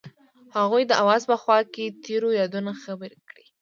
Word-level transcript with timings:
هغوی 0.57 0.83
د 0.87 0.91
اواز 1.01 1.21
په 1.29 1.35
خوا 1.41 1.59
کې 1.73 1.85
تیرو 2.03 2.29
یادونو 2.39 2.71
خبرې 2.83 3.17
کړې. 3.27 3.45